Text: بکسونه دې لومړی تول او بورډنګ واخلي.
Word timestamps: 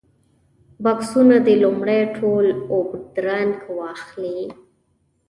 بکسونه 0.83 1.35
دې 1.45 1.55
لومړی 1.63 2.01
تول 2.15 2.47
او 2.71 2.77
بورډنګ 2.89 3.53
واخلي. 3.77 4.39